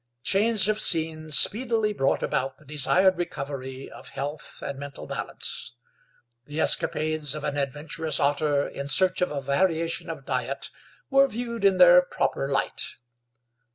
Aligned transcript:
Change 0.23 0.67
of 0.67 0.81
scene 0.81 1.29
speedily 1.29 1.93
brought 1.93 2.23
about 2.23 2.57
the 2.57 2.65
desired 2.65 3.19
recovery 3.19 3.87
of 3.87 4.09
health 4.09 4.63
and 4.63 4.79
mental 4.79 5.05
balance. 5.05 5.73
The 6.45 6.59
escapades 6.59 7.35
of 7.35 7.43
an 7.43 7.55
adventurous 7.55 8.19
otter 8.19 8.67
in 8.67 8.87
search 8.87 9.21
of 9.21 9.29
a 9.29 9.39
variation 9.39 10.09
of 10.09 10.25
diet 10.25 10.71
were 11.11 11.27
viewed 11.27 11.63
in 11.63 11.77
their 11.77 12.01
proper 12.01 12.49
light. 12.49 12.95